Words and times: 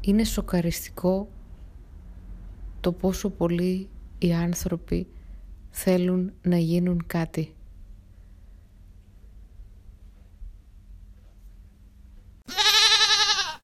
είναι 0.00 0.24
σοκαριστικό 0.24 1.28
το 2.80 2.92
πόσο 2.92 3.30
πολύ 3.30 3.88
οι 4.18 4.32
άνθρωποι 4.32 5.06
θέλουν 5.70 6.32
να 6.42 6.56
γίνουν 6.56 7.02
κάτι. 7.06 7.54